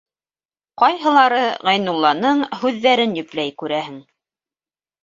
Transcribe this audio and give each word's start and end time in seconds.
Ҡайһылары 0.83 1.43
Ғәйнулланың 1.69 2.43
һүҙҙәрен 2.63 3.17
йөпләй, 3.21 3.57
күрәһең: 3.65 4.05